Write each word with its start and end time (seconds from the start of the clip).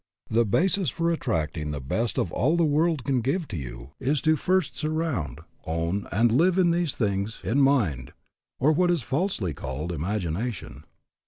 "The 0.31 0.45
basis 0.45 0.89
for 0.89 1.11
attracting 1.11 1.69
the 1.69 1.79
best 1.79 2.17
of 2.17 2.31
all 2.31 2.57
the 2.57 2.65
world 2.65 3.03
can 3.03 3.21
give 3.21 3.47
to 3.49 3.55
you 3.55 3.91
is 3.99 4.19
to 4.21 4.35
first 4.35 4.75
surround, 4.75 5.41
own, 5.67 6.07
and 6.11 6.31
live 6.31 6.57
in 6.57 6.71
these 6.71 6.95
things 6.95 7.39
in 7.43 7.61
mind, 7.61 8.11
or 8.59 8.71
what 8.71 8.89
is 8.89 9.03
falsely 9.03 9.53
called 9.53 9.91
imagination. 9.91 10.85